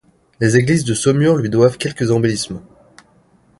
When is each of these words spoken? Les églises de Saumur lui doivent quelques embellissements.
Les 0.39 0.57
églises 0.57 0.83
de 0.83 0.95
Saumur 0.95 1.35
lui 1.35 1.51
doivent 1.51 1.77
quelques 1.77 2.09
embellissements. 2.09 2.63